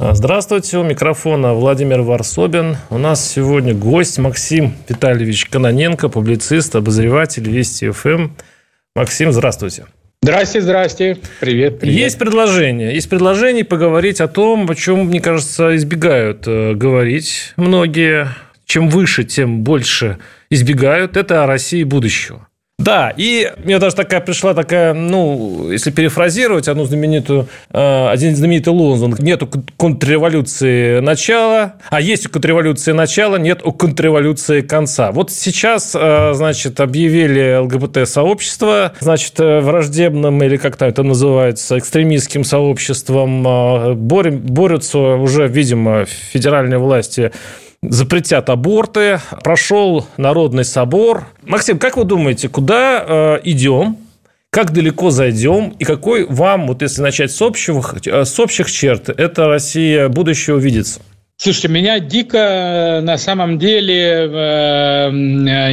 [0.00, 2.76] Здравствуйте, у микрофона Владимир Варсобин.
[2.88, 8.28] У нас сегодня гость Максим Витальевич Каноненко, публицист, обозреватель Вести ФМ.
[8.94, 9.86] Максим, здравствуйте.
[10.22, 11.18] Здрасте, здрасте.
[11.40, 11.96] Привет, привет.
[11.96, 12.94] Есть предложение.
[12.94, 18.28] Есть предложение поговорить о том, о чем, мне кажется, избегают э, говорить многие.
[18.66, 20.18] Чем выше, тем больше
[20.48, 21.16] избегают.
[21.16, 22.47] Это о России будущего.
[22.78, 28.72] Да, и мне даже такая пришла такая, ну, если перефразировать одну знаменитую, э, один знаменитый
[28.72, 35.10] лозунг, нет у контрреволюции начала, а есть у контрреволюции начала, нет у контрреволюции конца.
[35.10, 43.96] Вот сейчас, э, значит, объявили ЛГБТ-сообщество, значит, э, враждебным или как-то это называется, экстремистским сообществом,
[43.96, 47.32] борются уже, видимо, федеральные власти
[47.82, 49.20] запретят аборты.
[49.42, 51.26] Прошел Народный собор.
[51.42, 53.98] Максим, как вы думаете, куда э, идем?
[54.50, 55.74] Как далеко зайдем?
[55.78, 60.58] И какой вам, вот если начать с общих, э, с общих черт, эта Россия будущего
[60.58, 61.00] видится?
[61.36, 65.08] Слушайте, меня дико э, на самом деле э,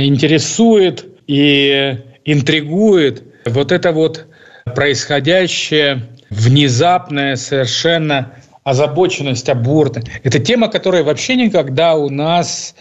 [0.06, 4.28] интересует и интригует вот это вот
[4.76, 8.34] происходящее внезапное совершенно
[8.66, 10.02] озабоченность аборта.
[10.24, 12.76] Это тема, которая вообще никогда у нас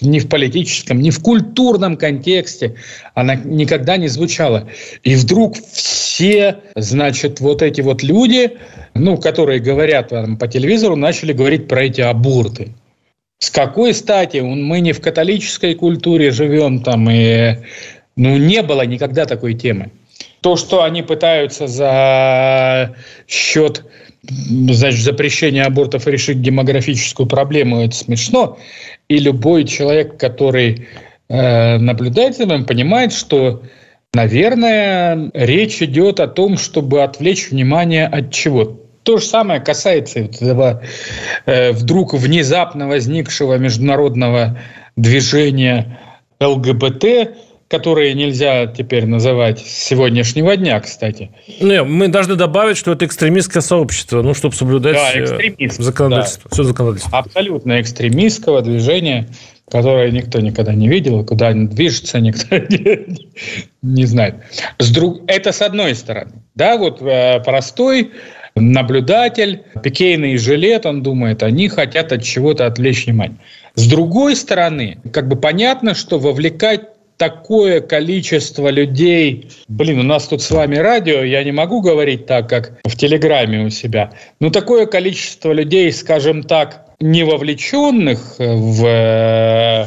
[0.00, 2.76] ни в политическом, ни в культурном контексте
[3.14, 4.68] она никогда не звучала.
[5.02, 8.56] И вдруг все, значит, вот эти вот люди,
[8.94, 12.72] ну, которые говорят там, по телевизору, начали говорить про эти аборты.
[13.40, 14.38] С какой стати?
[14.38, 17.56] Мы не в католической культуре живем там, и
[18.16, 19.90] ну, не было никогда такой темы.
[20.40, 22.94] То, что они пытаются за
[23.26, 23.84] счет
[24.28, 28.58] значит, запрещение абортов решить демографическую проблему, это смешно.
[29.08, 30.88] И любой человек, который
[31.28, 33.62] э, наблюдает за этим, понимает, что,
[34.14, 38.80] наверное, речь идет о том, чтобы отвлечь внимание от чего.
[39.02, 40.82] То же самое касается этого
[41.44, 44.58] э, вдруг внезапно возникшего международного
[44.96, 45.98] движения
[46.40, 47.36] ЛГБТ,
[47.68, 51.30] которые нельзя теперь называть с сегодняшнего дня, кстати.
[51.60, 56.50] Не, мы должны добавить, что это экстремистское сообщество, ну, чтобы соблюдать да, э, законодательство.
[56.50, 56.54] Да.
[56.54, 57.18] Все законодательство.
[57.18, 59.28] Абсолютно экстремистского движения,
[59.70, 63.18] которое никто никогда не видел, куда оно движется, никто не,
[63.82, 64.36] не знает.
[64.78, 65.22] С друг...
[65.26, 66.32] Это с одной стороны.
[66.54, 68.12] Да, вот э, простой
[68.56, 73.38] наблюдатель, пикейный жилет, он думает, они хотят от чего-то отвлечь внимание.
[73.74, 80.42] С другой стороны, как бы понятно, что вовлекать такое количество людей, блин, у нас тут
[80.42, 84.86] с вами радио, я не могу говорить так, как в Телеграме у себя, но такое
[84.86, 89.86] количество людей, скажем так, не вовлеченных в э,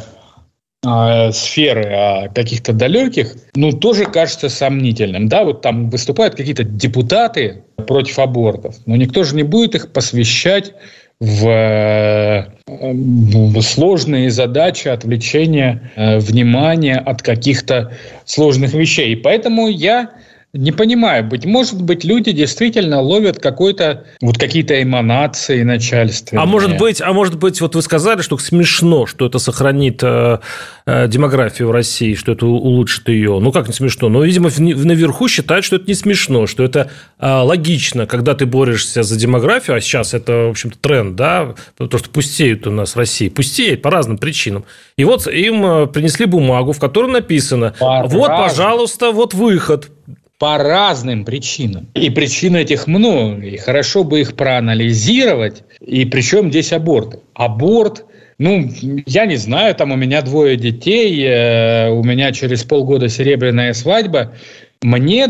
[0.84, 5.28] э, сферы, а каких-то далеких, ну, тоже кажется сомнительным.
[5.28, 10.74] Да, вот там выступают какие-то депутаты против абортов, но никто же не будет их посвящать
[11.20, 17.92] в, в сложные задачи отвлечения э, внимания от каких-то
[18.24, 19.12] сложных вещей.
[19.12, 20.10] И поэтому я
[20.54, 26.40] не понимаю, быть может быть, люди действительно ловят какой-то вот какие-то эманации начальства.
[26.40, 30.38] А может быть, а может быть, вот вы сказали, что смешно, что это сохранит э,
[30.86, 33.40] э, демографию России, что это улучшит ее.
[33.40, 34.08] Ну как не смешно?
[34.08, 38.46] Но, видимо, в, наверху считают, что это не смешно, что это э, логично, когда ты
[38.46, 42.94] борешься за демографию, а сейчас это, в общем-то, тренд, да, потому что пустеют у нас
[42.94, 44.64] в России, пустеет по разным причинам.
[44.96, 49.90] И вот им э, принесли бумагу, в которой написано: по вот, пожалуйста, вот выход
[50.38, 51.88] по разным причинам.
[51.94, 53.42] И причин этих много.
[53.42, 55.64] И хорошо бы их проанализировать.
[55.80, 57.20] И причем здесь аборт.
[57.34, 58.04] Аборт
[58.38, 58.70] ну,
[59.06, 64.32] я не знаю, там у меня двое детей, э, у меня через полгода серебряная свадьба.
[64.80, 65.26] Мне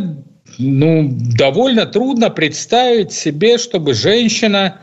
[0.58, 4.80] ну, довольно трудно представить себе, чтобы женщина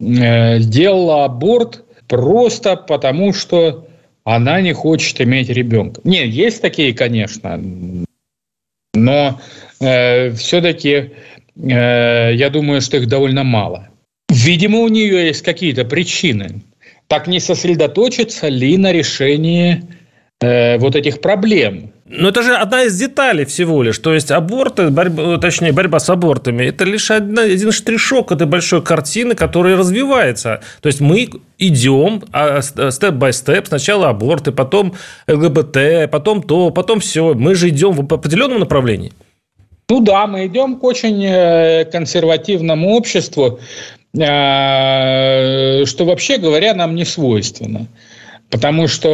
[0.00, 3.86] э, делала аборт просто потому, что
[4.24, 6.00] она не хочет иметь ребенка.
[6.04, 7.60] Нет, есть такие, конечно,
[8.98, 9.40] но
[9.80, 11.12] э, все-таки
[11.56, 13.88] э, я думаю, что их довольно мало.
[14.28, 16.62] Видимо, у нее есть какие-то причины.
[17.06, 19.82] Так не сосредоточиться ли на решении
[20.40, 21.92] э, вот этих проблем?
[22.10, 23.98] Но это же одна из деталей всего лишь.
[23.98, 28.82] То есть аборты, борьба, точнее, борьба с абортами, это лишь одна, один штришок этой большой
[28.82, 30.60] картины, которая развивается.
[30.80, 31.28] То есть мы
[31.58, 32.22] идем
[32.90, 33.66] степ-бай-степ.
[33.66, 34.94] Сначала аборты, потом
[35.26, 37.34] ЛГБТ, потом то, потом все.
[37.34, 39.12] Мы же идем в определенном направлении.
[39.90, 43.58] Ну да, мы идем к очень э, консервативному обществу,
[44.14, 47.86] э, что вообще говоря нам не свойственно.
[48.50, 49.08] Потому что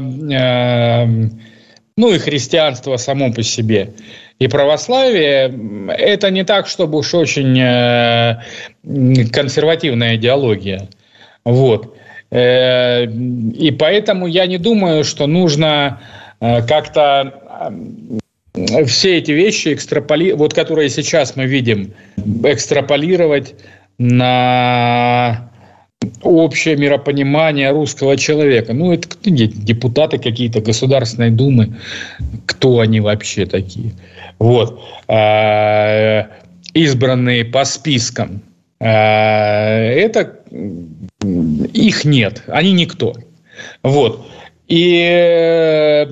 [0.00, 1.06] э,
[1.96, 3.94] ну и христианство само по себе,
[4.38, 5.52] и православие,
[5.96, 8.36] это не так, чтобы уж очень э,
[9.32, 10.88] консервативная идеология.
[11.44, 11.96] Вот.
[12.30, 16.00] Э, и поэтому я не думаю, что нужно
[16.40, 17.72] э, как-то
[18.86, 21.94] все эти вещи экстраполировать, вот которые сейчас мы видим,
[22.44, 23.54] экстраполировать
[23.98, 25.50] на
[26.22, 28.72] общее миропонимание русского человека.
[28.72, 31.76] Ну, это депутаты какие-то Государственной Думы.
[32.46, 33.92] Кто они вообще такие?
[34.38, 34.80] Вот.
[35.08, 36.28] А,
[36.74, 38.42] избранные по спискам.
[38.80, 40.40] А, это
[41.72, 42.42] их нет.
[42.48, 43.14] Они никто.
[43.82, 44.26] Вот.
[44.68, 46.06] И э,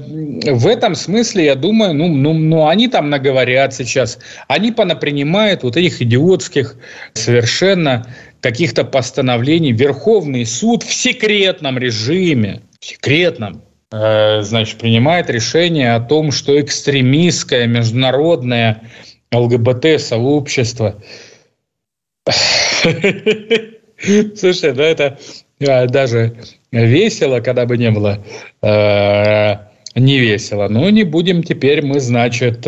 [0.53, 5.77] в этом смысле, я думаю, ну, ну, ну они там наговорят сейчас, они понапринимают вот
[5.77, 6.77] этих идиотских
[7.15, 8.07] совершенно
[8.45, 9.73] каких-то постановлений.
[9.73, 17.67] Верховный суд в секретном режиме, в секретном, э, значит, принимает решение о том, что экстремистское
[17.67, 18.83] международное
[19.33, 21.03] ЛГБТ-сообщество
[24.37, 25.19] Слушай, ну это
[25.61, 26.37] э, даже
[26.71, 28.23] весело, когда бы не было
[28.61, 29.55] э,
[29.95, 30.69] не весело.
[30.69, 32.67] Но не будем теперь мы, значит,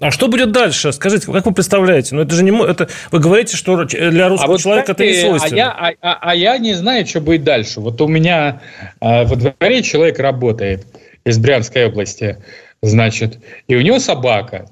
[0.00, 0.92] а что будет дальше?
[0.92, 2.14] Скажите, как вы представляете?
[2.14, 2.50] Ну, это же не...
[2.50, 5.62] Это, вы говорите, что для русского а вот человека кстати, это не свойственно.
[5.62, 7.80] А я, а, а, а я не знаю, что будет дальше.
[7.80, 8.62] Вот у меня
[9.00, 10.86] э, во дворе человек работает
[11.24, 12.38] из Брянской области,
[12.80, 13.38] значит,
[13.68, 14.70] и у него собака.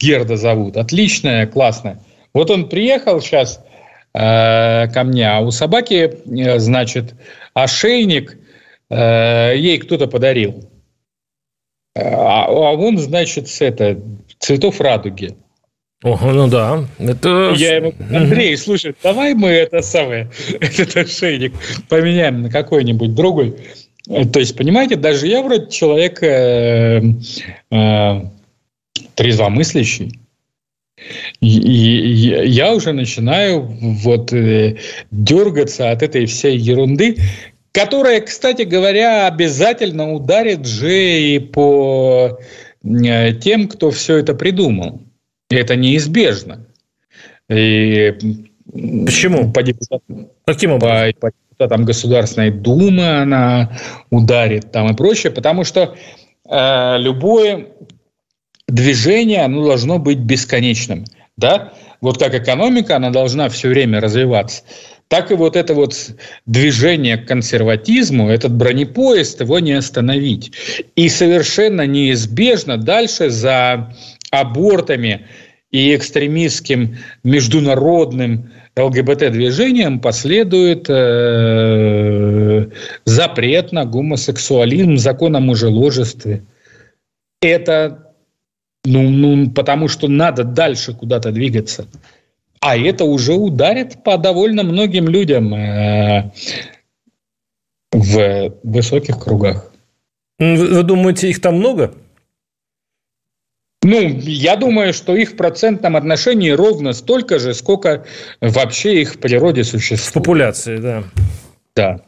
[0.00, 0.78] Герда зовут.
[0.78, 2.00] Отличная, классная.
[2.32, 3.62] Вот он приехал сейчас
[4.14, 7.14] э, ко мне, а у собаки, э, значит,
[7.52, 8.38] ошейник
[8.88, 10.69] э, ей кто-то подарил.
[12.00, 14.00] А, а он, значит, с это,
[14.38, 15.34] цветов радуги.
[16.02, 16.86] Ого, ну да.
[16.98, 17.52] Это...
[17.56, 20.30] Я ему, Андрей, слушай, давай мы это самое,
[20.60, 21.52] этот ошейник
[21.88, 23.56] поменяем на какой-нибудь другой.
[24.32, 27.02] То есть, понимаете, даже я вроде человек э,
[27.70, 28.20] э,
[29.14, 30.18] трезвомыслящий.
[31.40, 34.76] И, и я уже начинаю вот э,
[35.10, 37.16] дергаться от этой всей ерунды,
[37.72, 42.38] которая, кстати говоря, обязательно ударит же и по
[42.82, 45.00] э, тем, кто все это придумал.
[45.50, 46.66] Это неизбежно.
[47.48, 48.14] И
[49.06, 49.52] Почему?
[49.52, 51.12] По депутатам, Каким образом?
[51.14, 53.72] По, по депутатам Государственной Думы она
[54.10, 55.96] ударит там и прочее, потому что
[56.48, 57.66] э, любое
[58.68, 61.04] движение оно должно быть бесконечным.
[61.36, 61.72] Да?
[62.00, 64.62] Вот как экономика, она должна все время развиваться
[65.10, 65.96] так и вот это вот
[66.46, 70.52] движение к консерватизму, этот бронепоезд, его не остановить.
[70.94, 73.92] И совершенно неизбежно дальше за
[74.30, 75.26] абортами
[75.72, 82.68] и экстремистским международным ЛГБТ-движением последует э,
[83.04, 86.44] запрет на гомосексуализм, закон о мужеложестве.
[87.42, 88.12] Это
[88.84, 91.88] ну, ну, потому что надо дальше куда-то двигаться.
[92.60, 96.30] А это уже ударит по довольно многим людям э,
[97.90, 99.72] в высоких кругах.
[100.38, 101.94] Вы думаете, их там много?
[103.82, 108.04] Ну, я думаю, что их в процентном отношении ровно столько же, сколько
[108.40, 110.00] вообще их в природе существует.
[110.00, 111.04] В популяции, да.
[111.74, 112.00] Да.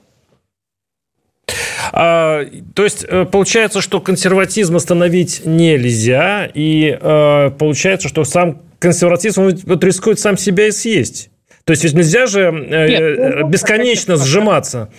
[1.92, 2.44] А,
[2.74, 9.84] то есть э, получается, что консерватизм остановить нельзя, и а, получается, что сам консерватизм вот,
[9.84, 11.30] рискует сам себя и съесть.
[11.64, 14.90] То есть ведь нельзя же э, Нет, ну, бесконечно сжиматься.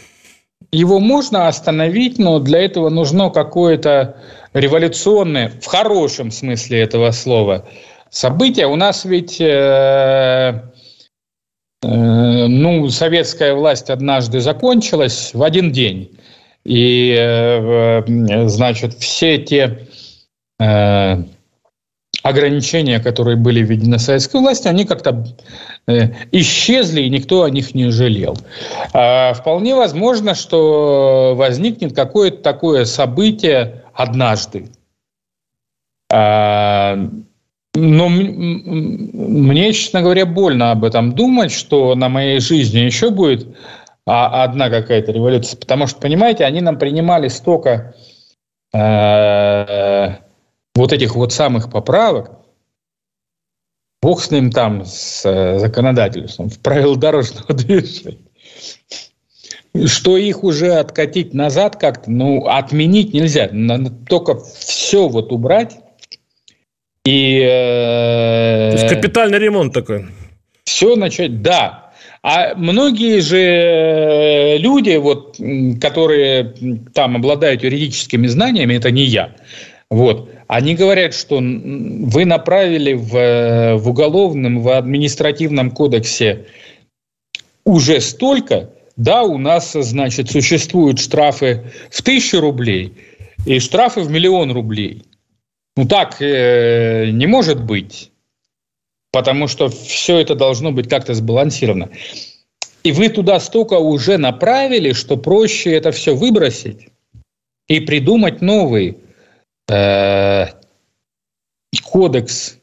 [0.71, 4.15] Его можно остановить, но для этого нужно какое-то
[4.53, 7.67] революционное, в хорошем смысле этого слова,
[8.09, 8.67] событие.
[8.67, 10.63] У нас ведь э,
[11.83, 16.17] э, ну, советская власть однажды закончилась в один день.
[16.63, 19.87] И, э, значит, все те
[20.59, 21.23] э,
[22.23, 25.25] ограничения, которые были введены советской властью, они как-то
[25.87, 28.37] э, исчезли, и никто о них не жалел.
[28.93, 34.69] А вполне возможно, что возникнет какое-то такое событие однажды.
[36.11, 36.97] А,
[37.75, 43.47] но мне, честно говоря, больно об этом думать, что на моей жизни еще будет
[44.05, 45.59] а, одна какая-то революция.
[45.59, 47.95] Потому что, понимаете, они нам принимали столько
[48.73, 50.15] э,
[50.75, 52.31] вот этих вот самых поправок,
[54.01, 58.17] бог с ним там, с э, законодательством, в правила дорожного движения,
[59.85, 63.49] что их уже откатить назад как-то, ну, отменить нельзя.
[63.51, 65.77] Надо только все вот убрать.
[67.05, 70.05] И, э, То есть капитальный ремонт такой.
[70.63, 71.91] Все начать, да.
[72.21, 75.37] А многие же э, люди, вот,
[75.81, 76.53] которые
[76.93, 79.35] там обладают юридическими знаниями, это не я,
[79.93, 86.47] вот, они говорят, что вы направили в, э, в уголовном, в административном кодексе
[87.63, 92.93] уже столько, да, у нас, значит, существуют штрафы в тысячу рублей
[93.45, 95.03] и штрафы в миллион рублей.
[95.77, 98.11] Ну так э, не может быть,
[99.11, 101.91] потому что все это должно быть как-то сбалансировано.
[102.83, 106.87] И вы туда столько уже направили, что проще это все выбросить
[107.67, 109.02] и придумать новый э,
[111.83, 112.57] кодекс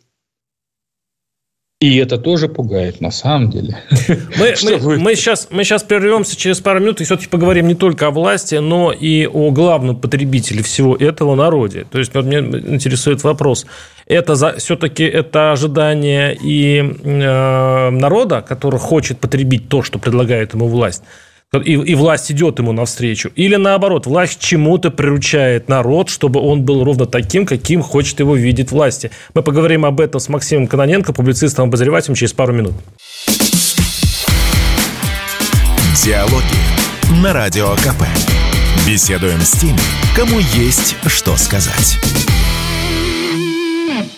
[1.80, 3.78] и это тоже пугает, на самом деле.
[4.38, 8.07] Мы, мы, мы, сейчас, мы сейчас прервемся через пару минут и все-таки поговорим не только
[8.09, 11.87] о власти, но и о главном потребителе всего этого народе.
[11.90, 13.64] То есть, меня интересует вопрос.
[14.04, 20.69] Это за, все-таки это ожидание и э, народа, который хочет потребить то, что предлагает ему
[20.69, 21.02] власть,
[21.59, 23.30] и, и власть идет ему навстречу.
[23.35, 28.71] Или наоборот, власть чему-то приручает народ, чтобы он был ровно таким, каким хочет его видеть
[28.71, 29.11] власти.
[29.35, 32.75] Мы поговорим об этом с Максимом Каноненко, публицистом обозревателем, через пару минут.
[36.04, 38.04] Диалоги на Радио КП.
[38.87, 39.80] Беседуем с теми,
[40.14, 41.99] кому есть что сказать.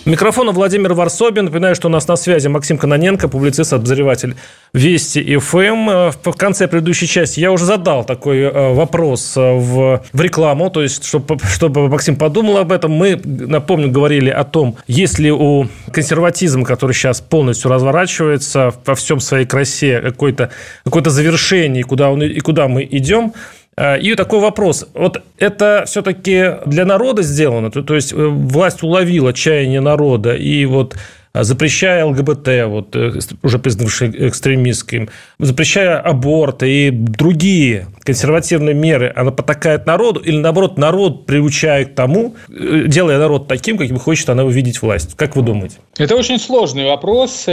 [0.04, 1.44] Микрофона Владимир Варсобин.
[1.44, 4.35] Напоминаю, что у нас на связи Максим Каноненко, публицист, обозреватель
[4.73, 5.90] Вести ФМ.
[5.90, 10.71] Э, в конце предыдущей части я уже задал такой э, вопрос э, в, в рекламу,
[10.71, 12.90] то есть, чтобы, чтобы Максим подумал об этом.
[12.90, 19.21] Мы, напомню, говорили о том, есть ли у консерватизма, который сейчас полностью разворачивается во всем
[19.21, 20.50] своей красе, какое-то
[20.85, 23.35] какое завершение, куда, он, и куда мы идем.
[23.76, 24.87] Э, и такой вопрос.
[24.95, 27.71] Вот это все-таки для народа сделано?
[27.71, 30.95] То, есть э, власть уловила чаяние народа и вот
[31.33, 32.95] э, запрещая ЛГБТ, вот,
[33.43, 41.25] уже признавший экстремистским, запрещая аборт и другие консервативные меры, она потакает народу или, наоборот, народ
[41.25, 45.17] приучает к тому, делая народ таким, каким хочет она увидеть власть?
[45.17, 45.76] Как вы думаете?
[45.97, 47.47] Это очень сложный вопрос.
[47.49, 47.52] У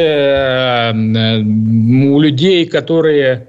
[2.19, 3.47] людей, которые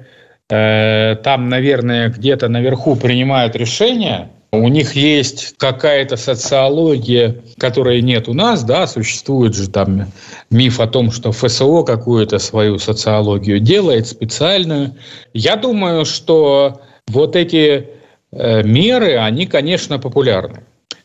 [0.50, 8.64] там, наверное, где-то наверху принимают решения, у них есть какая-то социология, которой нет у нас,
[8.64, 10.06] да, существует же там
[10.50, 14.96] миф о том, что ФСО какую-то свою социологию делает специальную.
[15.34, 17.90] Я думаю, что вот эти
[18.32, 20.64] э, меры, они, конечно, популярны.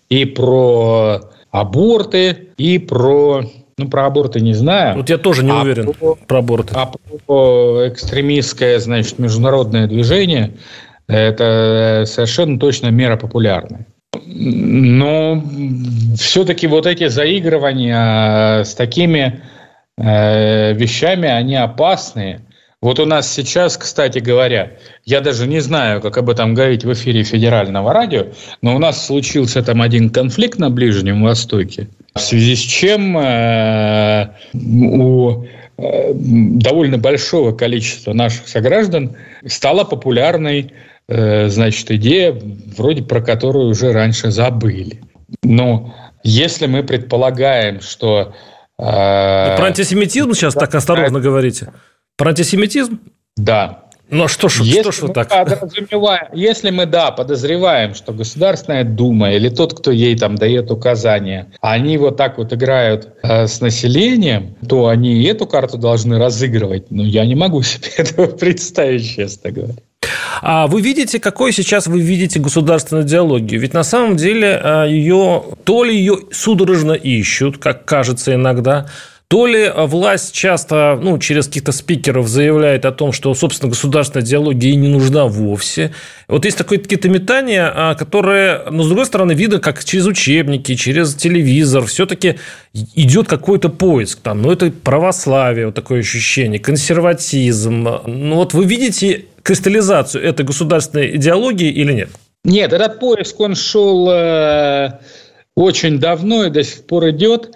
[0.09, 1.21] И про
[1.51, 3.43] аборты, и про
[3.77, 4.97] ну, про аборты не знаю.
[4.97, 6.73] Вот я тоже не а уверен про, про аборты.
[6.75, 6.91] А
[7.25, 10.53] про экстремистское, значит, международное движение,
[11.07, 13.85] это совершенно точно мера популярная.
[14.25, 15.43] Но
[16.17, 19.41] все-таки вот эти заигрывания с такими
[19.97, 22.44] э, вещами, они опасные.
[22.85, 24.73] Вот у нас сейчас, кстати говоря,
[25.05, 28.27] я даже не знаю, как об этом говорить в эфире федерального радио,
[28.61, 34.29] но у нас случился там один конфликт на Ближнем Востоке– в связи с чем э,
[34.53, 35.43] у
[35.77, 40.71] э, довольно большого количества наших сограждан стала популярной
[41.09, 42.39] э, значит, идея,
[42.77, 45.01] вроде про которую уже раньше забыли.
[45.43, 48.33] Но если мы предполагаем, что...
[48.79, 51.73] Э, про антисемитизм сейчас так осторожно говорите?
[52.17, 52.99] Про антисемитизм?
[53.35, 53.81] Да.
[54.09, 55.29] Ну, а что ж, если что ж вы так?
[56.33, 61.97] Если мы, да, подозреваем, что Государственная Дума или тот, кто ей там дает указания, они
[61.97, 66.91] вот так вот играют э, с населением, то они эту карту должны разыгрывать.
[66.91, 69.73] Но я не могу себе этого представить, честно говоря.
[70.41, 73.59] А вы видите, какой сейчас вы видите государственную идеологию?
[73.59, 78.87] Ведь на самом деле э, ее, то ли ее судорожно ищут, как кажется иногда,
[79.27, 84.71] то ли власть часто, ну, через каких-то спикеров заявляет о том, что, собственно, государственная идеология
[84.71, 85.93] и не нужна вовсе.
[86.27, 90.75] Вот есть такое, какие-то метания, а, которые, но, с другой стороны, видно, как через учебники,
[90.75, 92.35] через телевизор все-таки
[92.73, 94.19] идет какой-то поиск.
[94.21, 97.87] Там, ну, это православие, вот такое ощущение, консерватизм.
[98.05, 102.09] Ну, вот вы видите кристаллизацию этой государственной идеологии или нет?
[102.43, 104.99] Нет, этот поиск, он шел э,
[105.55, 107.49] очень давно и до сих пор идет.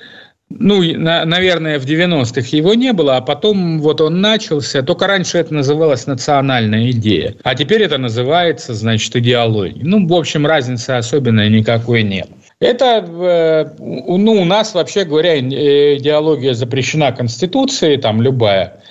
[0.50, 4.82] Ну, на, наверное, в 90-х его не было, а потом вот он начался.
[4.82, 9.84] Только раньше это называлось национальная идея, а теперь это называется, значит, идеологией.
[9.84, 12.30] Ну, в общем, разницы особенной никакой нет.
[12.60, 18.82] Это, э, ну, у нас, вообще говоря, идеология запрещена Конституцией, там любая.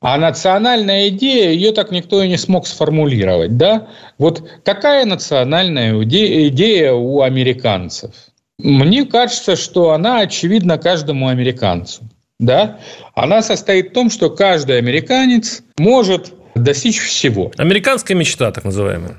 [0.00, 3.88] А национальная идея, ее так никто и не смог сформулировать, да?
[4.16, 8.12] Вот какая национальная идея у американцев?
[8.58, 12.02] Мне кажется, что она очевидна каждому американцу.
[12.40, 12.78] Да?
[13.14, 17.52] Она состоит в том, что каждый американец может достичь всего.
[17.56, 19.16] Американская мечта, так называемая.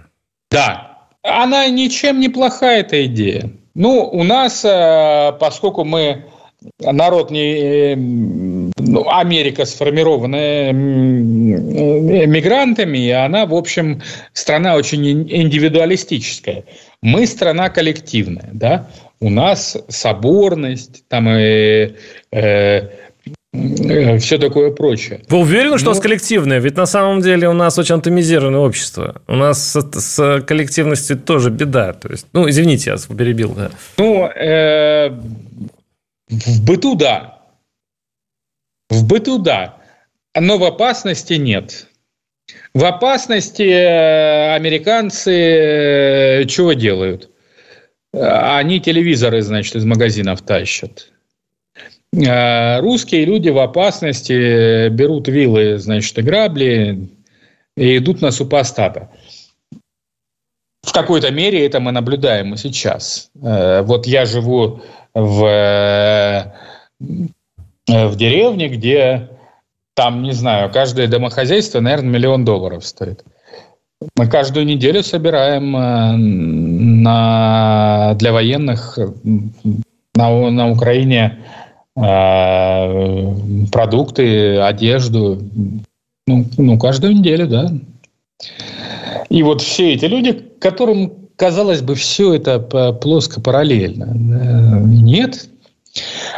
[0.51, 0.97] Да.
[1.23, 3.51] Она ничем не плохая, эта идея.
[3.75, 6.25] Ну, у нас, э, поскольку мы
[6.81, 7.95] народ не...
[7.95, 10.71] Ну, Америка сформирована
[12.27, 14.01] мигрантами, и она, в общем,
[14.33, 16.63] страна очень индивидуалистическая.
[17.01, 18.87] Мы страна коллективная, да?
[19.21, 21.95] У нас соборность, там и
[22.31, 22.89] э,
[23.51, 25.21] э, все такое прочее.
[25.27, 25.91] Вы уверены, что Но...
[25.91, 26.59] у нас коллективное?
[26.59, 29.21] Ведь на самом деле у нас очень атомизированное общество.
[29.27, 31.93] У нас с, с коллективностью тоже беда.
[31.93, 33.53] То есть, ну, извините, я перебил.
[33.55, 33.71] Да.
[33.97, 35.09] Ну, э,
[36.29, 37.39] в быту да.
[38.89, 39.77] В быту да.
[40.39, 41.87] Но в опасности нет.
[42.73, 47.29] В опасности э, американцы э, чего делают?
[48.11, 51.11] Они телевизоры, значит, из магазинов тащат.
[52.11, 57.09] Э, русские люди в опасности берут вилы, значит, и грабли
[57.77, 59.09] и идут на супостата.
[60.81, 63.29] В какой-то мере это мы наблюдаем и сейчас.
[63.35, 64.81] Вот я живу
[65.13, 66.51] в, э,
[67.87, 69.29] в деревне, где
[69.93, 73.23] там, не знаю, каждое домохозяйство, наверное, миллион долларов стоит.
[74.15, 78.97] Мы каждую неделю собираем э, на, для военных
[80.15, 81.39] на, на Украине
[81.97, 83.35] э,
[83.71, 85.41] продукты, одежду.
[86.27, 87.73] Ну, ну, каждую неделю, да.
[89.29, 94.05] И вот все эти люди, которым казалось бы, все это плоско параллельно.
[94.05, 95.49] Э, нет.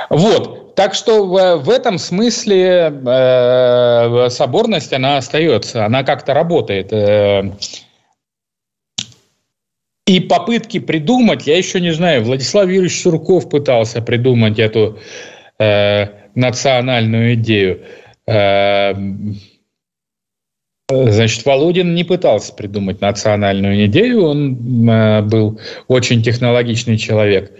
[0.09, 0.60] Вот.
[0.81, 6.91] Так что в, в этом смысле э, соборность, она остается, она как-то работает.
[6.91, 7.51] Э,
[10.07, 14.97] и попытки придумать, я еще не знаю, Владислав Юрьевич Сурков пытался придумать эту
[15.59, 17.85] э, национальную идею.
[18.25, 18.95] Э,
[20.89, 27.51] Значит, Володин не пытался придумать национальную идею, он э, был очень технологичный человек.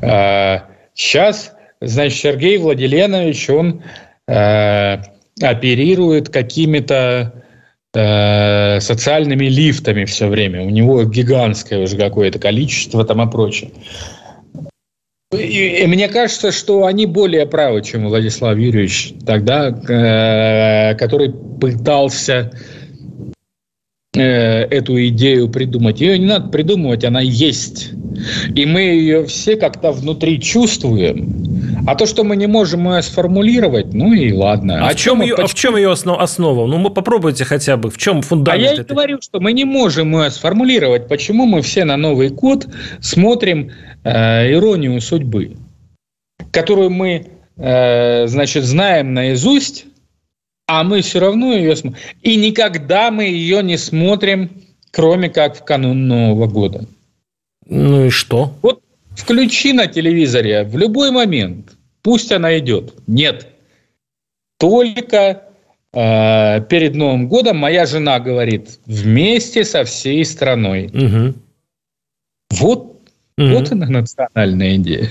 [0.00, 0.60] Э,
[0.94, 1.51] сейчас,
[1.82, 3.82] значит, Сергей Владиленович, он
[4.28, 4.98] э,
[5.40, 7.44] оперирует какими-то
[7.94, 10.62] э, социальными лифтами все время.
[10.62, 13.70] У него гигантское уже какое-то количество там и прочее.
[15.32, 22.52] И, и мне кажется, что они более правы, чем Владислав Юрьевич тогда, э, который пытался
[24.14, 26.00] э, эту идею придумать.
[26.00, 27.92] Ее не надо придумывать, она есть.
[28.54, 31.41] И мы ее все как-то внутри чувствуем.
[31.84, 34.86] А то, что мы не можем ее сформулировать, ну и ладно.
[34.86, 36.66] А, а, в, чем ее, а в чем ее основа?
[36.66, 37.90] Ну, мы попробуйте хотя бы.
[37.90, 38.70] В чем фундамент?
[38.70, 41.08] А я и говорю, что мы не можем ее сформулировать.
[41.08, 42.68] Почему мы все на Новый год
[43.00, 43.72] смотрим
[44.04, 45.56] э, иронию судьбы,
[46.52, 49.86] которую мы, э, значит, знаем наизусть,
[50.68, 52.00] а мы все равно ее смотрим.
[52.22, 54.50] И никогда мы ее не смотрим,
[54.92, 56.84] кроме как в канун Нового года.
[57.66, 58.52] Ну и что?
[58.62, 58.82] Вот
[59.22, 62.94] включи на телевизоре в любой момент, пусть она идет.
[63.06, 63.46] Нет.
[64.58, 65.44] Только
[65.92, 70.86] э, перед Новым годом моя жена говорит вместе со всей страной.
[70.86, 71.34] Угу.
[72.50, 72.80] Вот,
[73.38, 73.48] угу.
[73.48, 75.08] вот она национальная идея.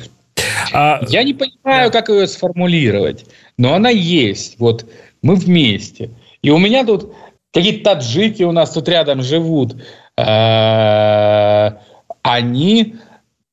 [0.74, 1.02] А...
[1.08, 3.26] Я не понимаю, как ее сформулировать,
[3.58, 4.60] но она есть.
[4.60, 4.86] Вот
[5.22, 6.10] мы вместе.
[6.42, 7.14] И у меня тут
[7.54, 9.76] какие-то таджики у нас тут рядом живут.
[10.18, 11.78] А,
[12.24, 12.96] они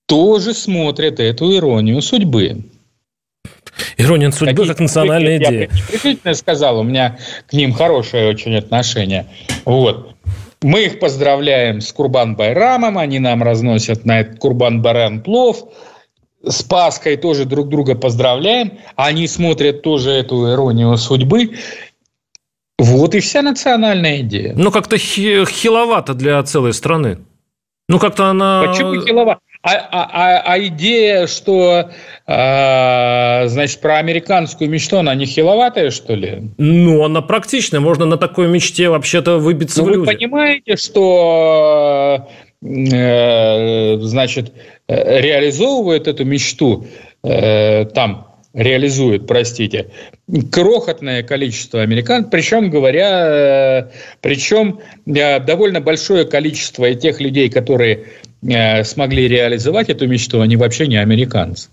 [0.09, 2.65] тоже смотрят эту иронию судьбы.
[3.99, 5.71] Ирония судьбы как национальная идея.
[6.25, 9.27] Я сказал, у меня к ним хорошее очень отношение.
[9.65, 10.15] Вот.
[10.63, 15.69] Мы их поздравляем с Курбан Байрамом, они нам разносят на этот Курбан Байрам плов.
[16.43, 18.79] С Пасхой тоже друг друга поздравляем.
[18.97, 21.57] Они смотрят тоже эту иронию судьбы.
[22.79, 24.55] Вот и вся национальная идея.
[24.57, 27.19] Ну, как-то хиловато для целой страны.
[27.89, 28.65] Ну, как-то она...
[28.67, 29.41] Почему хиловато?
[29.63, 31.91] А, а, а, а идея, что,
[32.27, 36.51] э, значит, про американскую мечту, она не хиловатая, что ли?
[36.59, 37.81] Ну, она практичная.
[37.81, 39.99] Можно на такой мечте вообще-то выбиться ну, в люди.
[40.01, 42.29] Вы понимаете, что,
[42.63, 44.53] э, значит,
[44.87, 46.87] реализовывает эту мечту
[47.25, 49.89] э, там реализует, простите,
[50.51, 53.91] крохотное количество американцев, причем говоря, э,
[54.21, 58.07] причем э, довольно большое количество тех людей, которые
[58.43, 61.69] смогли реализовать эту мечту, они вообще не американцы.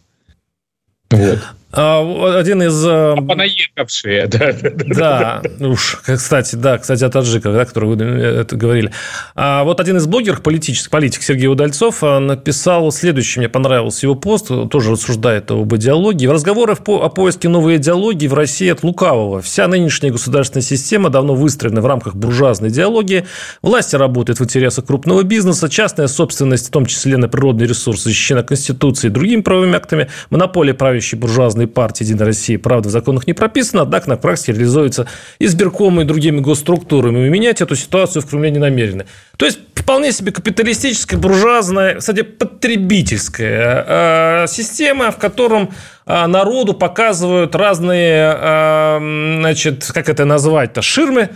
[1.11, 1.39] Вот.
[1.71, 2.85] А, один из...
[2.85, 4.53] Э, а понаехавшие, да.
[4.95, 8.91] Да, уж, кстати, да, кстати, от таджиков, да, которые вы э, это говорили.
[9.35, 14.15] А вот один из блогеров, политический, политик Сергей Удальцов, э, написал следующее, мне понравился его
[14.15, 16.27] пост, тоже рассуждает об идеологии.
[16.27, 19.41] В разговорах о поиске новой идеологии в России от лукавого.
[19.41, 23.25] Вся нынешняя государственная система давно выстроена в рамках буржуазной идеологии.
[23.61, 28.43] Власти работают в интересах крупного бизнеса, частная собственность, в том числе на природные ресурсы, защищена
[28.43, 33.27] Конституцией и другими правовыми актами, монополия правящей буржуазной главной партии «Единая Россия», правда, в законах
[33.27, 35.07] не прописано, однако на практике реализуется
[35.39, 37.25] избирком и другими госструктурами.
[37.25, 39.05] И менять эту ситуацию в Кремле не намерены.
[39.37, 45.71] То есть, вполне себе капиталистическая, буржуазная, кстати, потребительская э, система, в котором
[46.05, 51.29] э, народу показывают разные, э, значит, как это назвать-то, ширмы,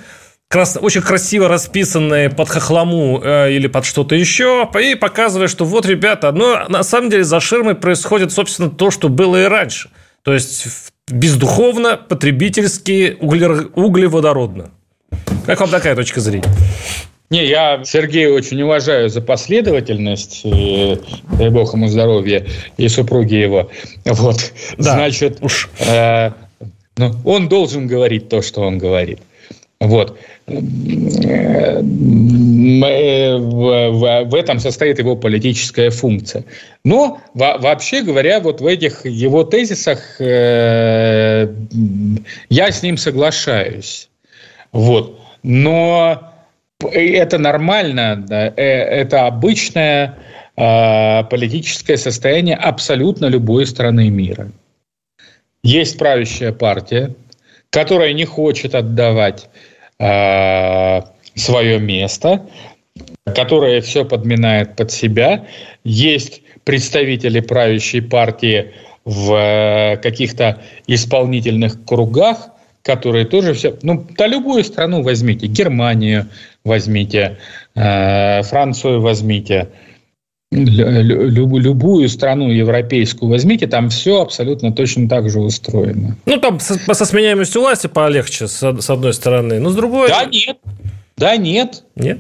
[0.82, 6.32] очень красиво расписанные под хохлому э, или под что-то еще, и показывая, что вот, ребята,
[6.32, 9.90] но на самом деле за ширмой происходит, собственно, то, что было и раньше.
[10.30, 10.68] То есть
[11.08, 14.70] бездуховно, потребительски, углеводородно.
[15.48, 16.46] Как вам такая точка зрения?
[17.32, 21.00] Не, я Сергея очень уважаю за последовательность, и,
[21.40, 22.46] дай бог ему здоровья,
[22.78, 23.72] и супруги его.
[24.06, 25.68] Вот, да, значит, уж.
[25.80, 26.34] Э,
[26.96, 29.22] ну, он должен говорить то, что он говорит.
[29.80, 30.16] Вот.
[30.50, 31.82] Э,
[33.38, 36.44] в этом состоит его политическая функция.
[36.84, 41.48] Но вообще говоря, вот в этих его тезисах э,
[42.50, 44.10] я с ним соглашаюсь.
[44.72, 45.20] Вот.
[45.44, 46.34] Но
[46.80, 50.16] это нормально, э, это обычное
[50.56, 54.52] политическое состояние абсолютно любой страны мира.
[55.64, 57.16] Есть правящая партия,
[57.70, 59.48] которая не хочет отдавать
[60.00, 61.02] э,
[61.36, 62.46] свое место,
[63.26, 65.46] которая все подминает под себя.
[65.84, 68.74] Есть представители правящей партии
[69.06, 72.50] в э, каких-то исполнительных кругах,
[72.84, 73.78] которые тоже все...
[73.82, 76.28] Ну, да любую страну возьмите, Германию
[76.64, 77.38] возьмите,
[77.76, 79.70] э, Францию возьмите,
[80.52, 86.16] любую страну европейскую возьмите, там все абсолютно точно так же устроено.
[86.26, 90.10] Ну, там со, со сменяемостью власти полегче, с, с одной стороны, но с другой...
[90.10, 90.58] Да нет,
[91.18, 91.84] да нет.
[91.96, 92.20] Нет?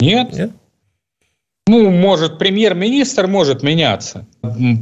[0.00, 0.32] Нет.
[0.32, 0.50] Нет?
[1.66, 4.26] Ну, может, премьер-министр может меняться.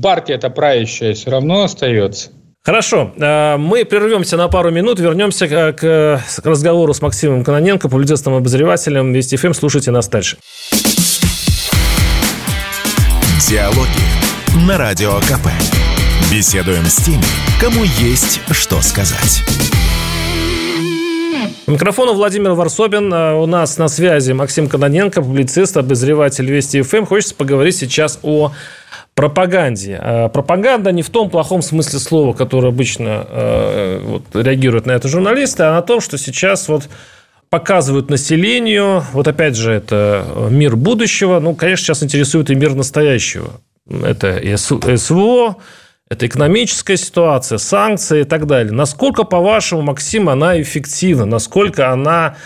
[0.03, 2.31] Партия это правящая все равно остается.
[2.62, 9.12] Хорошо, э, мы прервемся на пару минут, вернемся к разговору с Максимом Каноненко, публицистом обозревателем
[9.12, 9.55] Вести ФМ.
[9.55, 10.37] Слушайте нас дальше.
[13.48, 15.48] Диалоги на Радио КП.
[16.31, 17.24] Беседуем с теми,
[17.59, 19.42] кому есть что сказать.
[21.66, 23.11] У микрофона Владимир Варсобин.
[23.12, 27.07] А у нас на связи Максим Каноненко, публицист, обозреватель Вести ФМ.
[27.07, 28.53] Хочется поговорить сейчас о
[29.14, 29.98] пропаганде.
[30.00, 35.09] А пропаганда не в том плохом смысле слова, который обычно э, вот, реагируют на это
[35.09, 36.88] журналисты, а на том, что сейчас вот
[37.50, 39.04] показывают населению.
[39.12, 41.40] Вот опять же, это мир будущего.
[41.40, 43.60] Ну, конечно, сейчас интересует и мир настоящего.
[43.90, 45.56] Это СВО,
[46.08, 48.72] это экономическая ситуация, санкции и так далее.
[48.72, 51.26] Насколько, по-вашему, Максим, она эффективна?
[51.26, 52.36] Насколько она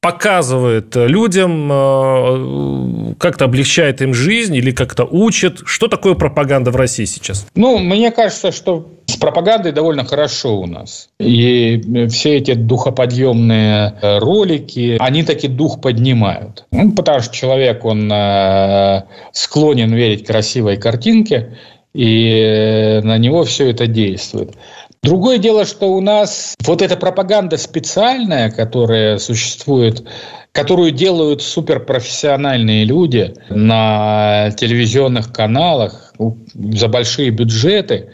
[0.00, 5.62] показывает людям, э, как-то облегчает им жизнь или как-то учит.
[5.64, 7.46] Что такое пропаганда в России сейчас?
[7.54, 11.08] Ну, мне кажется, что с пропагандой довольно хорошо у нас.
[11.18, 16.64] И все эти духоподъемные э, ролики, они таки дух поднимают.
[16.70, 21.56] Ну, потому что человек, он э, склонен верить красивой картинке,
[21.94, 24.54] и на него все это действует.
[25.02, 30.04] Другое дело, что у нас вот эта пропаганда специальная, которая существует,
[30.52, 36.12] которую делают суперпрофессиональные люди на телевизионных каналах
[36.54, 38.12] за большие бюджеты,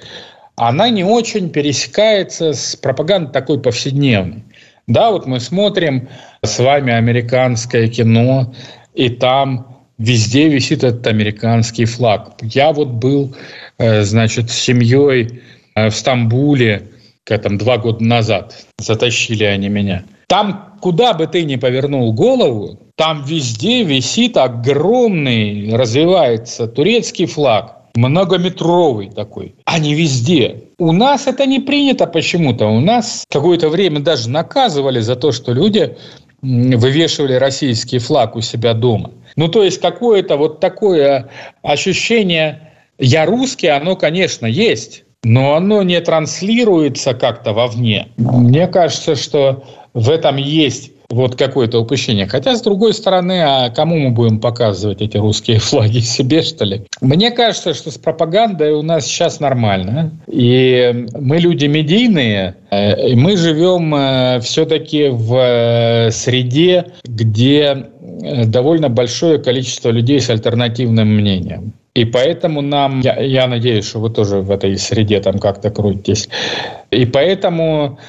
[0.56, 4.44] она не очень пересекается с пропагандой такой повседневной.
[4.86, 6.08] Да, вот мы смотрим
[6.42, 8.54] с вами американское кино,
[8.94, 12.34] и там везде висит этот американский флаг.
[12.42, 15.42] Я вот был, э, значит, с семьей
[15.74, 16.88] Э, в Стамбуле,
[17.24, 20.04] как там два года назад, затащили они меня.
[20.28, 29.10] Там, куда бы ты ни повернул голову, там везде висит огромный, развивается турецкий флаг, многометровый
[29.10, 29.54] такой.
[29.64, 30.64] Они везде.
[30.78, 32.66] У нас это не принято почему-то.
[32.66, 35.96] У нас какое-то время даже наказывали за то, что люди
[36.42, 39.10] вывешивали российский флаг у себя дома.
[39.36, 41.30] Ну, то есть какое-то вот такое
[41.62, 45.04] ощущение «я русский», оно, конечно, есть.
[45.26, 48.08] но оно не транслируется как-то вовне.
[48.18, 52.26] Мне кажется, что в этом есть вот какое-то упущение.
[52.26, 56.00] Хотя, с другой стороны, а кому мы будем показывать эти русские флаги?
[56.00, 56.82] Себе, что ли?
[57.00, 60.10] Мне кажется, что с пропагандой у нас сейчас нормально.
[60.26, 67.86] И мы люди медийные, э, и мы живем э, все-таки в э, среде, где
[68.46, 71.74] довольно большое количество людей с альтернативным мнением.
[71.94, 76.28] И поэтому нам, я, я надеюсь, что вы тоже в этой среде там как-то крутитесь,
[76.90, 78.00] и поэтому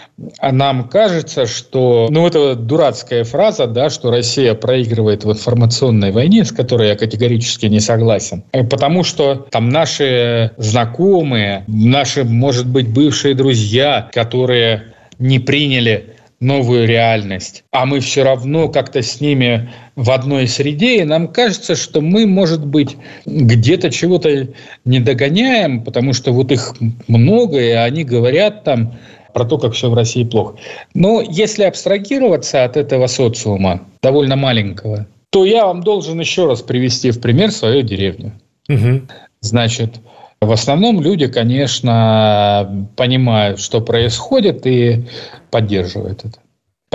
[0.41, 6.51] нам кажется, что, ну, это дурацкая фраза, да, что Россия проигрывает в информационной войне, с
[6.51, 14.09] которой я категорически не согласен, потому что там наши знакомые, наши, может быть, бывшие друзья,
[14.11, 21.01] которые не приняли новую реальность, а мы все равно как-то с ними в одной среде,
[21.01, 24.49] и нам кажется, что мы, может быть, где-то чего-то
[24.83, 26.75] не догоняем, потому что вот их
[27.07, 28.95] много, и они говорят там
[29.33, 30.55] про то, как все в России плохо.
[30.93, 37.11] Но если абстрагироваться от этого социума, довольно маленького, то я вам должен еще раз привести
[37.11, 38.33] в пример свою деревню.
[38.69, 39.01] Угу.
[39.41, 39.95] Значит,
[40.41, 45.05] в основном люди, конечно, понимают, что происходит, и
[45.49, 46.39] поддерживают это.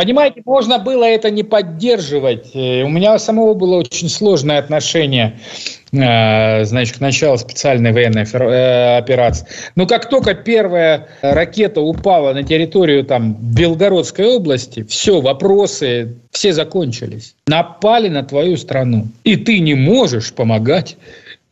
[0.00, 2.54] Понимаете, можно было это не поддерживать.
[2.54, 5.38] Э, у меня самого было очень сложное отношение
[5.92, 9.46] э, значит, к началу специальной военной э, операции.
[9.74, 17.34] Но как только первая ракета упала на территорию там, Белгородской области, все, вопросы, все закончились.
[17.46, 19.08] Напали на твою страну.
[19.24, 20.96] И ты не можешь помогать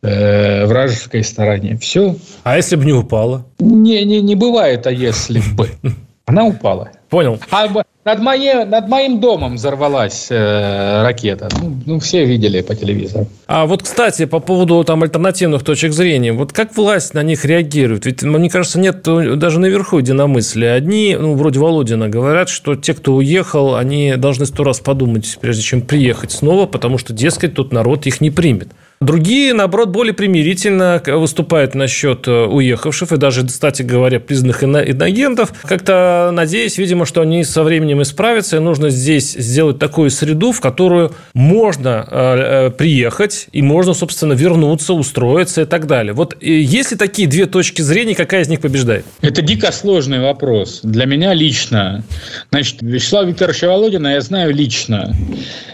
[0.01, 1.77] э, вражеской стороне.
[1.77, 2.15] Все.
[2.43, 3.45] А если бы не упала?
[3.59, 5.69] Не, не, не бывает, а если бы.
[6.25, 6.91] Она упала.
[7.09, 7.39] Понял.
[7.49, 7.67] А
[8.09, 11.47] над, моей, над моим домом взорвалась э, ракета.
[11.61, 13.27] Ну, ну, все видели по телевизору.
[13.47, 16.33] А вот, кстати, по поводу там альтернативных точек зрения.
[16.33, 18.05] Вот как власть на них реагирует?
[18.05, 20.73] Ведь, мне кажется, нет даже наверху единомыслия.
[20.73, 25.61] Одни, ну, вроде Володина, говорят, что те, кто уехал, они должны сто раз подумать, прежде
[25.61, 28.69] чем приехать снова, потому что, дескать, тут народ их не примет.
[29.01, 36.31] Другие, наоборот, более примирительно выступают насчет э, уехавших и даже, кстати говоря, признанных иноагентов, как-то
[36.33, 41.13] надеясь, видимо, что они со временем исправятся, и нужно здесь сделать такую среду, в которую
[41.33, 46.13] можно э, э, приехать, и можно, собственно, вернуться, устроиться и так далее.
[46.13, 49.05] Вот есть ли такие две точки зрения, какая из них побеждает?
[49.21, 50.81] Это дико сложный вопрос.
[50.83, 52.03] Для меня лично.
[52.51, 55.15] Значит, Вячеслава Викторовича Володина я знаю лично.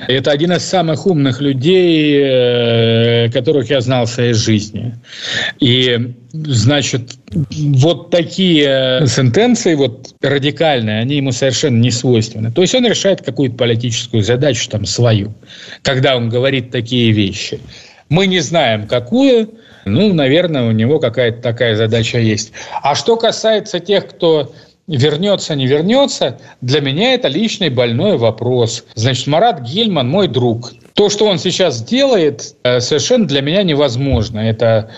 [0.08, 4.96] Это один из самых умных людей, Э, которых я знал в своей жизни.
[5.60, 6.14] И,
[6.46, 7.18] значит,
[7.50, 12.52] вот такие сентенции, вот радикальные, они ему совершенно не свойственны.
[12.52, 15.34] То есть он решает какую-то политическую задачу, там, свою,
[15.82, 17.60] когда он говорит такие вещи.
[18.10, 22.52] Мы не знаем, какую, ну, наверное, у него какая-то такая задача есть.
[22.82, 24.54] А что касается тех, кто
[24.88, 28.86] вернется, не вернется, для меня это личный больной вопрос.
[28.96, 30.74] Значит, Марат Гельман мой друг.
[30.96, 34.40] То, что он сейчас делает, э, совершенно для меня невозможно.
[34.40, 34.90] Это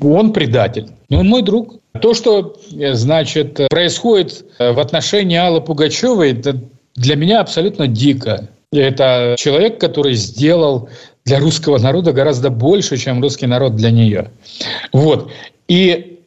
[0.00, 0.88] он предатель.
[1.08, 1.76] Но он мой друг.
[2.00, 6.60] То, что, э, значит, происходит э, в отношении Аллы Пугачевой, это
[6.94, 8.48] для меня абсолютно дико.
[8.72, 10.90] Это человек, который сделал
[11.24, 14.30] для русского народа гораздо больше, чем русский народ для нее.
[14.92, 15.30] Вот.
[15.66, 16.18] И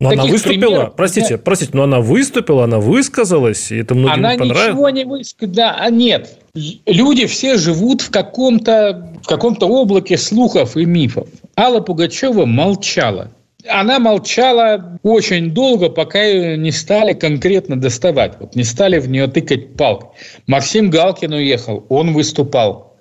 [0.00, 1.42] но она выступила, примеров, простите, да.
[1.44, 4.60] простите, но она выступила, она высказалась, и это многим она понравилось.
[4.60, 6.38] Она ничего не высказала, да, а нет.
[6.86, 11.28] Люди все живут в каком-то в каком-то облаке слухов и мифов.
[11.56, 13.30] Алла Пугачева молчала.
[13.66, 18.34] Она молчала очень долго, пока ее не стали конкретно доставать.
[18.40, 20.10] Вот не стали в нее тыкать палкой.
[20.46, 22.96] Максим Галкин уехал, он выступал.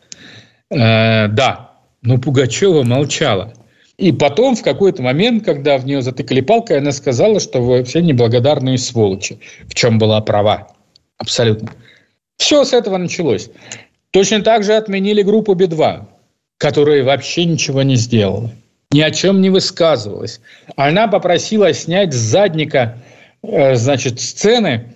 [0.70, 3.54] Э, да, но Пугачева молчала.
[3.98, 8.02] И потом, в какой-то момент, когда в нее затыкали палкой, она сказала, что вы все
[8.02, 9.40] неблагодарные сволочи.
[9.68, 10.68] В чем была права.
[11.18, 11.72] Абсолютно.
[12.38, 13.50] Все с этого началось.
[14.12, 16.06] Точно так же отменили группу Би-2,
[16.58, 18.52] которая вообще ничего не сделала.
[18.92, 20.40] Ни о чем не высказывалась.
[20.76, 22.98] Она попросила снять с задника
[23.44, 24.96] э, значит, сцены,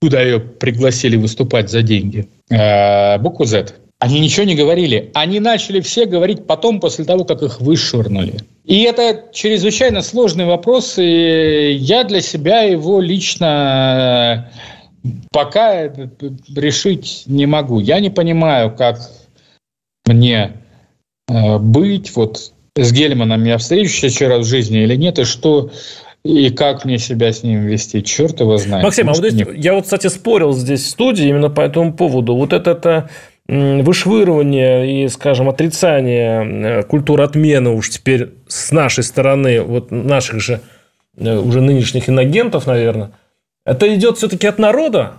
[0.00, 3.74] куда ее пригласили выступать за деньги, э, букву «Z».
[4.00, 5.10] Они ничего не говорили.
[5.14, 8.36] Они начали все говорить потом, после того, как их вышвырнули.
[8.64, 14.77] И это чрезвычайно сложный вопрос, и я для себя его лично э,
[15.32, 15.86] пока
[16.54, 17.80] решить не могу.
[17.80, 18.98] Я не понимаю, как
[20.06, 20.52] мне
[21.28, 25.70] э, быть вот с Гельманом я встречусь еще раз в жизни или нет, и что
[26.24, 28.84] и как мне себя с ним вести, черт его знает.
[28.84, 31.92] Максим, Может, а вот здесь, я вот, кстати, спорил здесь в студии именно по этому
[31.92, 32.34] поводу.
[32.34, 33.10] Вот это, это
[33.46, 40.60] вышвыривание и, скажем, отрицание э, культуры отмены уж теперь с нашей стороны, вот наших же
[41.18, 43.12] уже нынешних иногентов, наверное,
[43.68, 45.18] это идет все-таки от народа,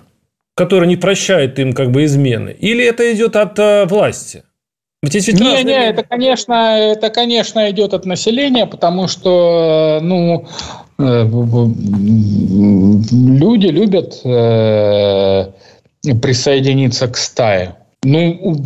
[0.55, 4.43] который не прощает им как бы измены, или это идет от власти?
[5.01, 10.45] Ведь есть ведь не, не, это, конечно, это, конечно, идет от населения, потому что, ну,
[10.97, 11.23] э,
[13.12, 15.51] люди любят э,
[16.21, 17.77] присоединиться к стае.
[18.03, 18.57] Ну,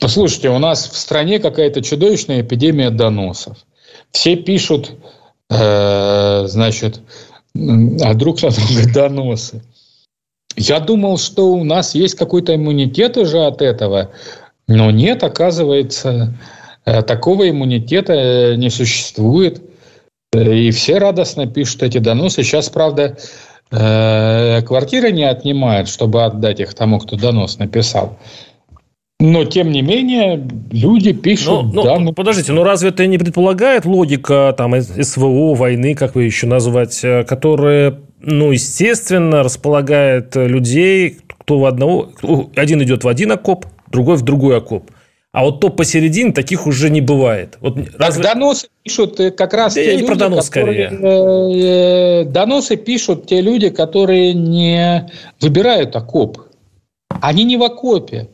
[0.00, 3.58] послушайте, у нас в стране какая-то чудовищная эпидемия доносов.
[4.12, 4.92] Все пишут,
[5.50, 7.02] э, значит,
[7.54, 9.62] а друг на друга доносы.
[10.56, 14.10] Я думал, что у нас есть какой-то иммунитет уже от этого.
[14.66, 16.34] Но нет, оказывается,
[16.84, 19.62] э, такого иммунитета э, не существует.
[20.32, 22.42] Э, и все радостно пишут эти доносы.
[22.42, 23.16] Сейчас, правда,
[23.70, 28.18] квартиры не отнимают, чтобы отдать их тому, кто донос написал.
[29.20, 31.74] Но, тем не менее, люди пишут...
[31.74, 32.12] Но, да, ну...
[32.12, 38.00] Подождите, ну разве это не предполагает логика там, СВО, войны, как вы еще назвать, которая,
[38.20, 42.08] ну, естественно, располагает людей, кто в одного...
[42.56, 44.90] Один идет в один окоп, другой в другой окоп.
[45.32, 47.56] А вот то посередине таких уже не бывает.
[47.60, 48.24] Вот разве...
[48.24, 50.88] Доносы пишут э, как раз да те люди, про донос, которые...
[50.88, 52.22] Скорее.
[52.22, 55.08] Э, доносы пишут те люди, которые не
[55.40, 56.38] выбирают окоп.
[57.20, 58.28] Они не в окопе.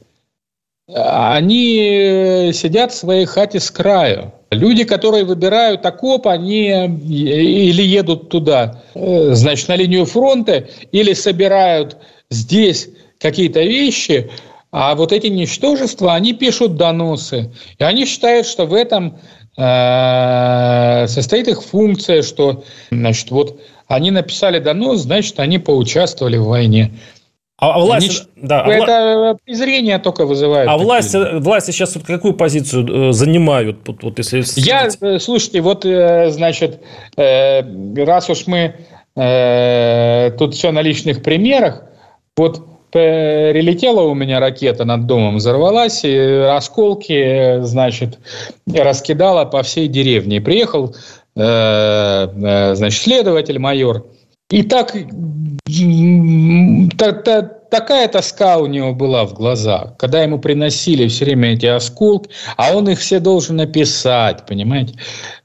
[0.88, 4.33] Они э, сидят в своей хате с краю.
[4.51, 11.96] Люди, которые выбирают окоп, они или едут туда, значит, на линию фронта, или собирают
[12.31, 14.31] здесь какие-то вещи–
[14.79, 17.51] а вот эти ничтожества, они пишут доносы.
[17.79, 19.18] И они считают, что в этом
[19.57, 26.92] э, состоит их функция, что, значит, вот они написали донос, значит, они поучаствовали в войне.
[27.58, 30.68] А, а власть, они, да, а это презрение только вызывает.
[30.68, 33.78] А власть, власти сейчас вот какую позицию э, занимают?
[33.86, 34.42] Вот, вот если...
[34.56, 36.80] Я, э, слушайте, вот, значит,
[37.16, 38.74] раз уж мы
[40.38, 41.84] тут все на личных примерах,
[42.36, 42.62] вот
[42.96, 48.18] прилетела у меня ракета над домом, взорвалась, и осколки, значит,
[48.72, 50.40] раскидала по всей деревне.
[50.40, 50.94] Приехал,
[51.34, 54.06] э, э, значит, следователь, майор,
[54.50, 54.96] и так,
[56.96, 61.66] та, та, такая тоска у него была в глазах, когда ему приносили все время эти
[61.66, 64.94] осколки, а он их все должен написать, понимаете?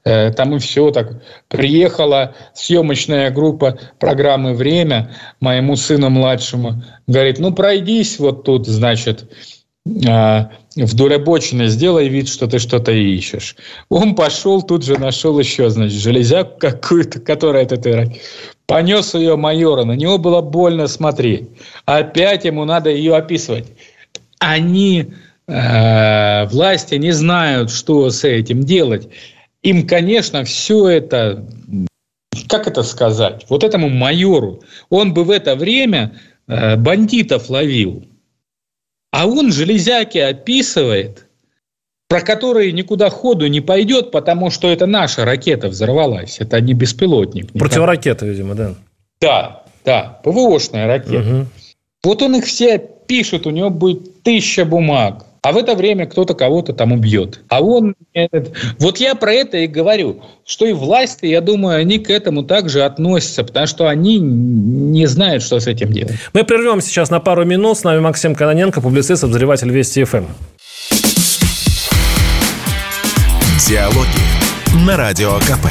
[0.04, 1.20] Э, там и все так.
[1.48, 5.10] Приехала съемочная группа программы «Время»
[5.40, 9.28] моему сыну младшему, говорит, ну пройдись вот тут, значит,
[10.06, 13.56] а, вдоль обочины, сделай вид, что ты что-то ищешь.
[13.88, 18.12] Он пошел, тут же нашел еще, значит, железяку какую-то, которая это
[18.72, 21.46] понес ее майора, на него было больно смотреть.
[21.84, 23.66] Опять ему надо ее описывать.
[24.38, 25.12] Они,
[25.46, 29.10] э, власти, не знают, что с этим делать.
[29.62, 31.46] Им, конечно, все это,
[32.48, 38.06] как это сказать, вот этому майору, он бы в это время э, бандитов ловил.
[39.10, 41.26] А он железяки описывает,
[42.12, 46.40] про которые никуда ходу не пойдет, потому что это наша ракета взорвалась.
[46.40, 47.50] Это не беспилотник.
[47.52, 48.74] Противоракета, видимо, да?
[49.18, 51.20] Да, да, ПВОшная ракета.
[51.20, 51.46] Угу.
[52.04, 55.24] Вот он их все пишет, у него будет тысяча бумаг.
[55.40, 57.40] А в это время кто-то кого-то там убьет.
[57.48, 57.94] А он...
[58.78, 62.82] Вот я про это и говорю, что и власти, я думаю, они к этому также
[62.82, 66.16] относятся, потому что они не знают, что с этим делать.
[66.34, 67.78] Мы прервем сейчас на пару минут.
[67.78, 70.26] С нами Максим Каноненко, публицист, обозреватель Вести ФМ.
[73.72, 75.66] Диалоги на Радио КП.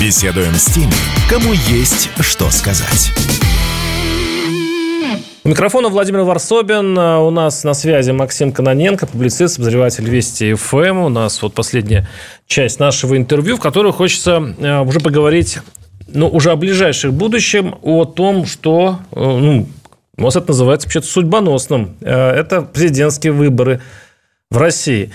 [0.00, 0.90] Беседуем с теми,
[1.30, 3.12] кому есть что сказать.
[5.44, 6.98] У микрофона Владимир Варсобин.
[6.98, 10.98] У нас на связи Максим Каноненко, публицист, обозреватель Вести ФМ.
[10.98, 12.08] У нас вот последняя
[12.48, 15.60] часть нашего интервью, в которой хочется а, уже поговорить
[16.08, 19.68] ну, уже о ближайшем будущем, о том, что, э, ну,
[20.18, 21.94] у вас это называется вообще-то судьбоносным.
[22.00, 23.80] Э, это президентские выборы
[24.52, 25.10] в России.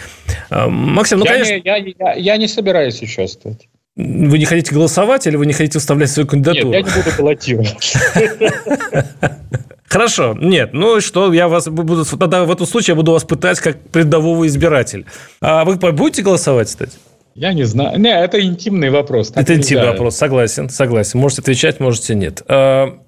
[0.50, 1.54] Э, Максим, ну, я конечно...
[1.54, 3.67] Не, я, я, я не собираюсь участвовать.
[3.95, 6.69] Вы не хотите голосовать или вы не хотите вставлять свою кандидатуру?
[6.69, 7.93] Нет, я не буду баллотировать.
[9.88, 13.60] Хорошо, нет, ну что, я вас буду, тогда в этом случае я буду вас пытать
[13.60, 15.06] как предового избиратель.
[15.41, 16.91] А вы будете голосовать, кстати?
[17.36, 18.00] Я не знаю.
[18.00, 19.32] Не, это интимный вопрос.
[19.34, 21.19] Это интимный вопрос, согласен, согласен.
[21.19, 22.41] Можете отвечать, можете нет.
[22.47, 23.00] А,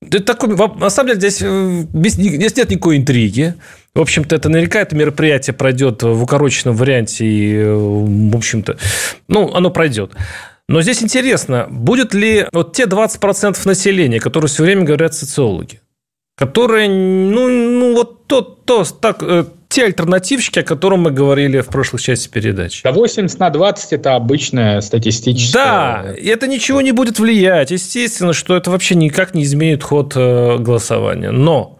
[0.00, 3.54] это такой, на самом деле здесь, э, здесь нет никакой интриги.
[3.96, 8.76] В общем-то, это наверняка это мероприятие пройдет в укороченном варианте, и, э, в общем-то,
[9.26, 10.12] ну, оно пройдет.
[10.68, 15.80] Но здесь интересно, будет ли вот те 20% населения, которые все время говорят социологи,
[16.36, 21.68] которые, ну, ну вот то, то, так, э, те альтернативщики, о которых мы говорили в
[21.68, 22.82] прошлой части передачи.
[22.82, 25.64] Да 80 на 20– это обычная статистическая...
[25.64, 27.70] Да, это ничего не будет влиять.
[27.70, 31.30] Естественно, что это вообще никак не изменит ход э, голосования.
[31.30, 31.75] Но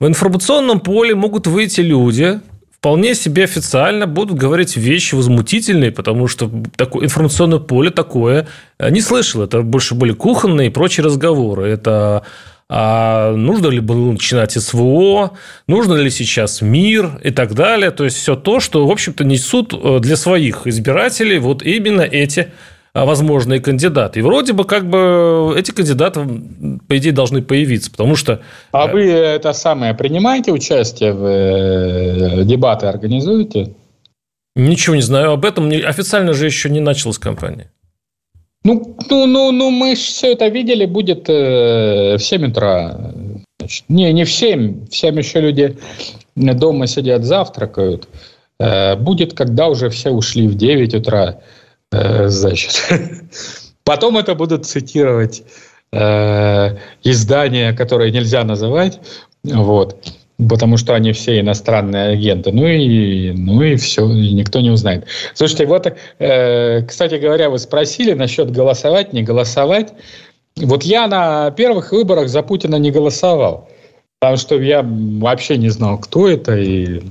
[0.00, 2.40] в информационном поле могут выйти люди,
[2.78, 8.46] вполне себе официально будут говорить вещи возмутительные, потому что такое информационное поле такое
[8.78, 9.42] э, не слышал.
[9.42, 11.68] Это больше были кухонные и прочие разговоры.
[11.68, 12.24] Это
[12.70, 17.90] а нужно ли было начинать СВО, нужно ли сейчас мир и так далее.
[17.90, 22.52] То есть все то, что, в общем-то, несут э, для своих избирателей вот именно эти
[22.94, 24.20] возможные кандидаты.
[24.20, 26.26] И вроде бы как бы эти кандидаты,
[26.86, 28.40] по идее, должны появиться, потому что...
[28.72, 33.74] А вы это самое, принимаете участие в э, дебаты, организуете?
[34.56, 35.70] Ничего не знаю об этом.
[35.70, 37.70] Официально же еще не началась кампания.
[38.64, 43.12] Ну, ну, ну, ну мы все это видели, будет э, в 7 утра.
[43.60, 45.78] Значит, не, не в 7, в 7 еще люди
[46.34, 48.08] дома сидят, завтракают.
[48.58, 51.57] Э, будет, когда уже все ушли в 9 утра, э,
[51.90, 52.82] значит.
[53.84, 55.42] Потом это будут цитировать
[55.92, 59.00] э, издания, которые нельзя называть,
[59.42, 59.96] вот
[60.48, 62.52] потому что они все иностранные агенты.
[62.52, 65.06] Ну и, ну и все, и никто не узнает.
[65.34, 69.92] Слушайте, вот, э, кстати говоря, вы спросили насчет голосовать, не голосовать.
[70.56, 73.68] Вот я на первых выборах за Путина не голосовал,
[74.20, 76.56] потому что я вообще не знал, кто это.
[76.56, 77.02] И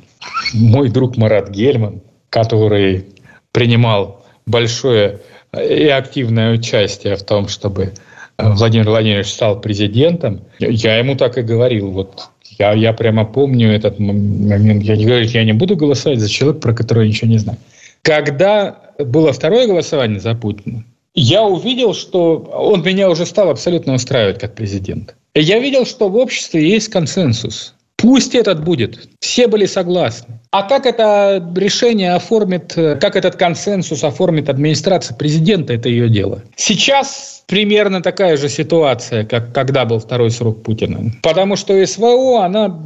[0.53, 3.07] мой друг Марат Гельман, который
[3.51, 5.19] принимал большое
[5.53, 7.93] и активное участие в том, чтобы
[8.37, 13.99] Владимир Владимирович стал президентом, я ему так и говорил, вот я, я прямо помню этот
[13.99, 14.83] момент.
[14.83, 17.59] Я не говорю, я не буду голосовать за человека, про которого я ничего не знаю.
[18.01, 20.83] Когда было второе голосование за Путина,
[21.13, 25.15] я увидел, что он меня уже стал абсолютно устраивать как президент.
[25.33, 27.73] Я видел, что в обществе есть консенсус.
[27.97, 29.09] Пусть этот будет.
[29.19, 30.39] Все были согласны.
[30.51, 36.43] А как это решение оформит, как этот консенсус оформит администрация президента, это ее дело.
[36.55, 41.11] Сейчас примерно такая же ситуация, как когда был второй срок Путина.
[41.23, 42.79] Потому что СВО, она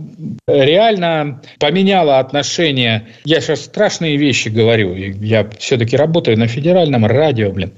[0.48, 3.08] реально поменяла отношения.
[3.26, 4.96] Я сейчас страшные вещи говорю.
[4.96, 7.74] Я все-таки работаю на федеральном радио, блин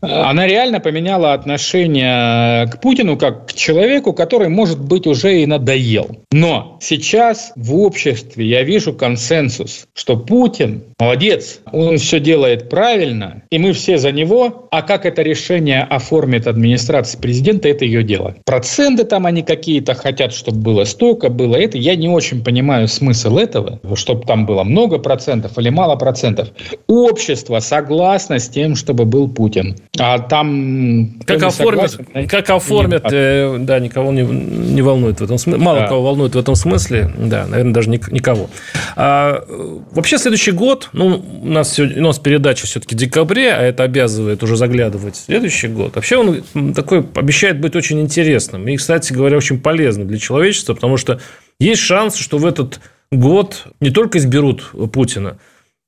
[0.00, 6.18] она реально поменяла отношение к Путину как к человеку, который, может быть, уже и надоел.
[6.32, 13.58] Но сейчас в обществе я вижу консенсус, что Путин молодец, он все делает правильно, и
[13.58, 18.34] мы все за него, а как это решение оформит администрация президента, это ее дело.
[18.46, 21.78] Проценты там они какие-то хотят, чтобы было столько, было это.
[21.78, 26.48] Я не очень понимаю смысл этого, чтобы там было много процентов или мало процентов.
[26.86, 29.76] Общество согласно с тем, чтобы был Путин.
[29.98, 31.18] А там...
[31.26, 35.60] Как оформят, согласен, как оформят э, да, никого не, не волнует в этом смысле.
[35.60, 35.88] Мало да.
[35.88, 38.48] кого волнует в этом смысле, да, наверное, даже никого.
[38.94, 39.44] А,
[39.90, 43.82] вообще, следующий год, ну, у нас, сегодня, у нас передача все-таки в декабре, а это
[43.82, 45.96] обязывает уже заглядывать в следующий год.
[45.96, 48.68] Вообще, он такой обещает быть очень интересным.
[48.68, 51.18] И, кстати говоря, очень полезным для человечества, потому что
[51.58, 52.80] есть шанс, что в этот
[53.10, 55.38] год не только изберут Путина,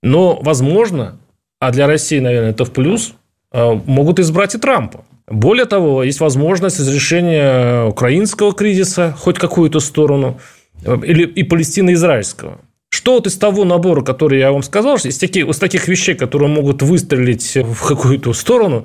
[0.02, 1.18] но, возможно,
[1.60, 3.14] а для России, наверное, это в плюс–
[3.52, 5.04] могут избрать и Трампа.
[5.28, 10.40] Более того, есть возможность разрешения украинского кризиса, хоть какую-то сторону,
[10.84, 12.58] э, или и палестино-израильского.
[12.90, 16.50] Что вот из того набора, который я вам сказал, из таких, из таких вещей, которые
[16.50, 18.84] могут выстрелить в какую-то сторону,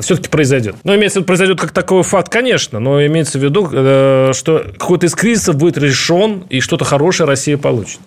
[0.00, 0.76] все-таки произойдет.
[0.84, 4.64] Ну, имеется в виду, произойдет как такой факт, конечно, но имеется в виду, э, что
[4.78, 8.00] какой-то из кризисов будет решен, и что-то хорошее Россия получит.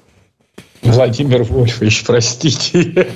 [0.85, 3.07] Владимир Вольфович, простите.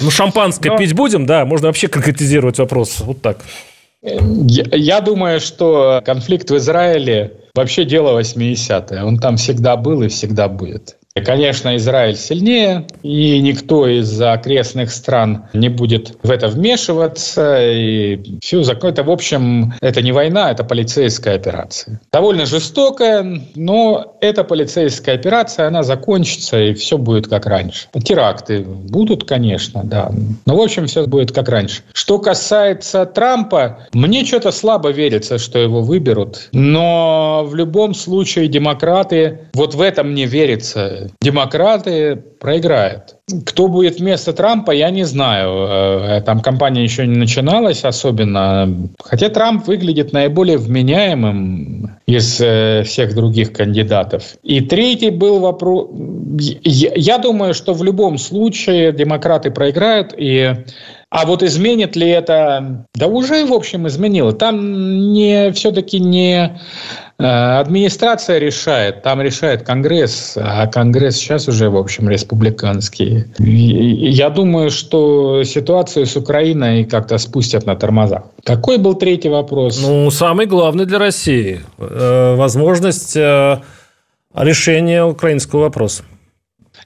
[0.00, 0.76] Ну, шампанское Но...
[0.76, 1.44] пить будем, да?
[1.44, 3.00] Можно вообще конкретизировать вопрос.
[3.00, 3.38] Вот так.
[4.02, 9.02] Я, я думаю, что конфликт в Израиле вообще дело 80-е.
[9.02, 10.96] Он там всегда был и всегда будет.
[11.22, 17.56] Конечно, Израиль сильнее, и никто из окрестных стран не будет в это вмешиваться.
[17.62, 18.90] И все закон.
[18.90, 22.00] Это, в общем, это не война, это полицейская операция.
[22.12, 27.86] Довольно жестокая, но эта полицейская операция, она закончится, и все будет как раньше.
[28.02, 30.10] Теракты будут, конечно, да.
[30.46, 31.82] Но, в общем, все будет как раньше.
[31.92, 36.48] Что касается Трампа, мне что-то слабо верится, что его выберут.
[36.50, 43.16] Но в любом случае демократы, вот в этом мне верится демократы проиграют.
[43.46, 45.66] Кто будет вместо Трампа, я не знаю.
[45.68, 48.88] Э, там кампания еще не начиналась особенно.
[49.02, 54.36] Хотя Трамп выглядит наиболее вменяемым из э, всех других кандидатов.
[54.42, 55.88] И третий был вопрос...
[56.36, 60.54] Я думаю, что в любом случае демократы проиграют, и
[61.14, 62.86] А вот изменит ли это?
[62.96, 64.32] Да уже, в общем, изменило.
[64.32, 66.58] Там не все-таки не
[67.18, 73.26] э, администрация решает, там решает Конгресс, а Конгресс сейчас уже, в общем, республиканский.
[73.38, 78.24] Я думаю, что ситуацию с Украиной как-то спустят на тормозах.
[78.42, 79.80] Какой был третий вопрос?
[79.80, 81.60] Ну, самый главный для России.
[81.78, 83.58] Э, возможность э,
[84.34, 86.02] решения украинского вопроса.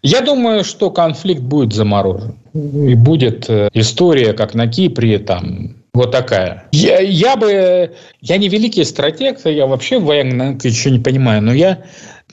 [0.03, 2.37] Я думаю, что конфликт будет заморожен.
[2.55, 6.65] И будет э, история, как на Кипре, там, вот такая.
[6.73, 7.93] Я, я бы...
[8.21, 11.83] Я не великий стратег, я вообще в военной еще не понимаю, но я...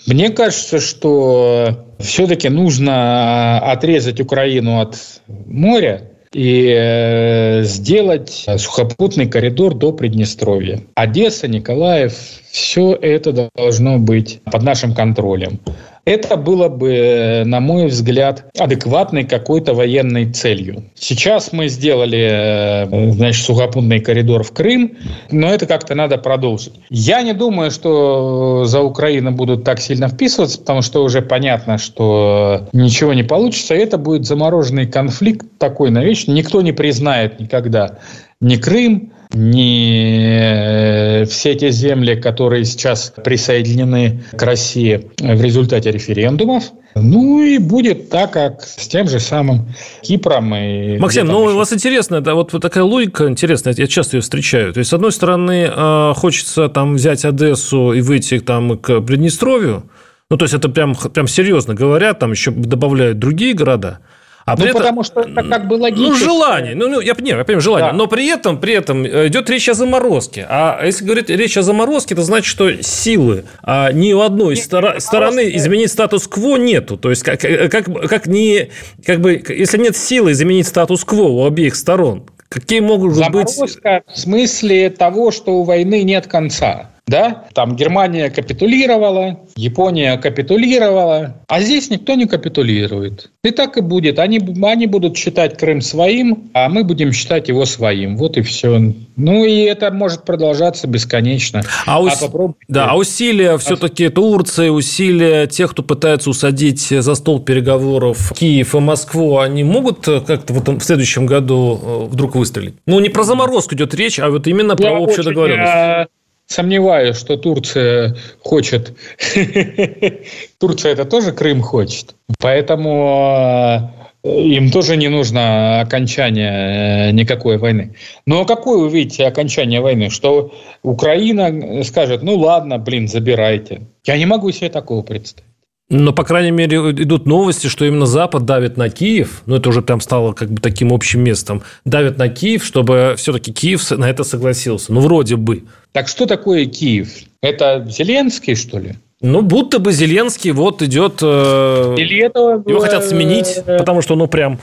[0.07, 4.97] Мне кажется, что все-таки нужно отрезать Украину от
[5.27, 10.81] моря, и э, сделать сухопутный коридор до Приднестровья.
[10.93, 12.13] Одесса, Николаев,
[12.51, 15.61] все это должно быть под нашим контролем.
[16.05, 20.83] Это было бы, на мой взгляд, адекватной какой-то военной целью.
[20.93, 24.97] Сейчас мы сделали, э, значит, сухопутный коридор в Крым,
[25.31, 26.73] но это как-то надо продолжить.
[26.91, 32.69] Я не думаю, что за Украину будут так сильно вписываться, потому что уже понятно, что
[32.71, 33.73] ничего не получится.
[33.73, 36.31] Это будет замороженный конфликт такой навечно.
[36.33, 37.97] Никто не признает никогда
[38.41, 46.63] ни Крым, ни э, все эти земли, которые сейчас присоединены к России в результате референдумов.
[46.95, 49.67] Ну и будет так, как с тем же самым
[50.01, 50.55] Кипром.
[50.55, 54.21] И Максим, ну у вас интересно, да, вот, вот такая логика интересная, я часто ее
[54.21, 54.71] встречаю.
[54.73, 59.89] То есть, с одной стороны, э, хочется там взять Одессу и выйти там к Приднестровью,
[60.31, 63.99] ну, то есть, это прям, прям серьезно говорят, там еще добавляют другие города–
[64.45, 66.09] а ну, этом, потому что это как бы логично.
[66.09, 66.75] Ну, желание.
[66.75, 67.91] Ну, ну я, не, я понимаю, желание.
[67.91, 67.97] Да.
[67.97, 70.45] Но при этом, при этом э, идет речь о заморозке.
[70.47, 74.63] А если говорить речь о заморозке, это значит, что силы а ни у одной нет,
[74.63, 76.95] стор- стороны изменить статус-кво нету.
[76.95, 78.69] То есть, как, как, как, не,
[79.03, 83.49] как бы, если нет силы изменить статус-кво у обеих сторон, какие могут Заморозка быть...
[83.49, 86.91] Заморозка в смысле того, что у войны нет конца.
[87.07, 87.45] Да?
[87.53, 93.29] Там Германия капитулировала, Япония капитулировала, а здесь никто не капитулирует.
[93.43, 94.17] И так и будет.
[94.17, 98.17] Они, они будут считать Крым своим, а мы будем считать его своим.
[98.17, 98.93] Вот и все.
[99.15, 101.61] Ну и это может продолжаться бесконечно.
[101.85, 102.23] А, ус...
[102.23, 108.73] а Да, а усилия все-таки Турции, усилия тех, кто пытается усадить за стол переговоров Киев
[108.73, 112.75] и Москву, они могут как-то в, этом, в следующем году э, вдруг выстрелить?
[112.87, 116.09] Ну, не про заморозку идет речь, а вот именно про общую договоренность.
[116.47, 118.93] Сомневаюсь, что Турция хочет.
[120.59, 122.15] Турция это тоже Крым хочет.
[122.39, 123.91] Поэтому
[124.23, 127.95] э, им тоже не нужно окончание э, никакой войны.
[128.27, 130.11] Но какое вы видите окончание войны?
[130.11, 133.87] Что Украина скажет, ну ладно, блин, забирайте.
[134.05, 135.54] Я не могу себе такого представить.
[135.89, 139.83] Но, по крайней мере, идут новости, что именно Запад давит на Киев, ну, это уже
[139.83, 144.23] прям стало как бы таким общим местом, давит на Киев, чтобы все-таки Киев на это
[144.23, 144.91] согласился.
[144.91, 145.63] Ну, вроде бы.
[145.91, 147.09] Так что такое Киев?
[147.41, 148.95] Это Зеленский, что ли?
[149.21, 151.19] Ну, будто бы Зеленский вот идет...
[151.21, 152.63] Э, Или это...
[152.65, 154.59] Его хотят э, сменить, потому что, ну, прям...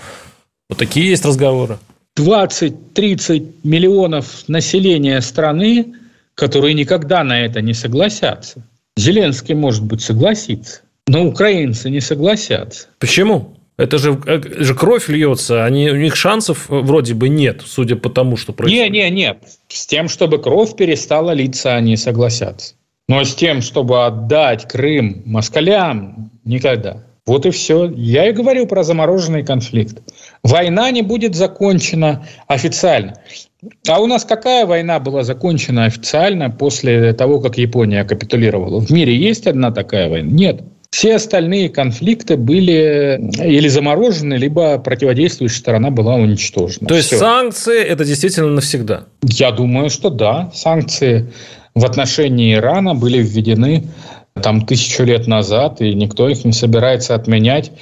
[0.68, 1.78] Вот такие есть разговоры.
[2.18, 5.94] 20-30 миллионов населения страны,
[6.34, 8.62] которые никогда на это не согласятся.
[8.96, 10.80] Зеленский, может быть, согласится.
[11.06, 12.88] Но украинцы не согласятся.
[12.98, 13.56] Почему?
[13.76, 18.10] Это же, это же кровь льется, они, у них шансов вроде бы нет, судя по
[18.10, 18.92] тому, что происходит.
[18.92, 19.38] Не, не, нет.
[19.68, 22.74] С тем, чтобы кровь перестала литься, они согласятся.
[23.08, 27.04] Но с тем, чтобы отдать Крым москалям, никогда.
[27.26, 27.90] Вот и все.
[27.90, 29.98] Я и говорю про замороженный конфликт.
[30.42, 33.14] Война не будет закончена официально.
[33.88, 38.80] А у нас какая война была закончена официально после того, как Япония капитулировала?
[38.80, 40.30] В мире есть одна такая война?
[40.30, 40.62] Нет.
[40.92, 46.86] Все остальные конфликты были или заморожены, либо противодействующая сторона была уничтожена.
[46.86, 47.18] То есть Все.
[47.18, 49.04] санкции это действительно навсегда?
[49.22, 50.50] Я думаю, что да.
[50.54, 51.32] Санкции
[51.74, 53.84] в отношении Ирана были введены
[54.42, 57.72] там тысячу лет назад, и никто их не собирается отменять.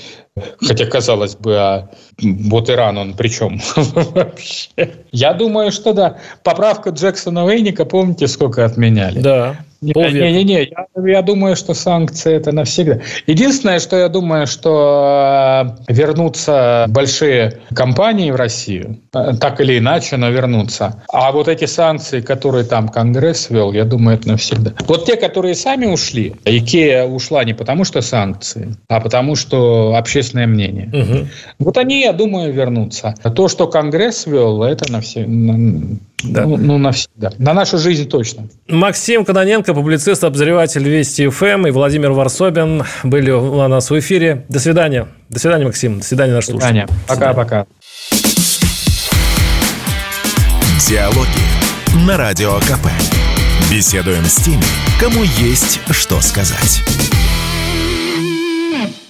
[0.64, 1.90] Хотя, казалось бы, а
[2.22, 4.68] вот Иран, он при чем вообще?
[5.10, 6.18] Я думаю, что да.
[6.44, 9.18] Поправка Джексона Вейника, помните, сколько отменяли?
[9.18, 9.56] Да.
[9.80, 13.00] Не-не-не, я, я думаю, что санкции это навсегда.
[13.26, 20.16] Единственное, что я думаю, что э, вернутся большие компании в Россию, э, так или иначе,
[20.18, 21.02] но вернутся.
[21.10, 24.72] А вот эти санкции, которые там Конгресс ввел, я думаю, это навсегда.
[24.86, 30.46] Вот те, которые сами ушли, Икея ушла не потому, что санкции, а потому, что общественное
[30.46, 30.90] мнение.
[30.92, 31.28] Угу.
[31.60, 33.14] Вот они, я думаю, вернутся.
[33.34, 35.30] То, что Конгресс ввел, это навсегда.
[36.22, 36.44] Да.
[36.46, 37.32] Ну, ну, навсегда.
[37.38, 38.48] На нашу жизнь точно.
[38.68, 44.44] Максим Каноненко, публицист, обозреватель Вести ФМ и Владимир Варсобин были у нас в эфире.
[44.48, 45.08] До свидания.
[45.28, 45.98] До свидания, Максим.
[46.00, 46.86] До свидания, наш слушатель.
[47.06, 47.66] Пока-пока.
[50.88, 52.88] Диалоги на Радио КП.
[53.70, 54.64] Беседуем с теми,
[54.98, 56.82] кому есть что сказать.